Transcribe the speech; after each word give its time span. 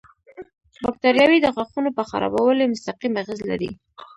باکتریاوې 0.83 1.37
د 1.41 1.47
غاښونو 1.55 1.89
پر 1.97 2.03
خرابوالي 2.09 2.65
مستقیم 2.73 3.13
اغېز 3.21 3.39
لري. 3.51 3.69